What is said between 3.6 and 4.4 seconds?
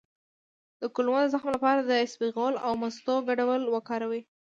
وکاروئ